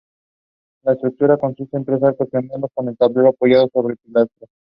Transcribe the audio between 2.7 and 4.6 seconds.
con el tablero apoyado sobre pilastras.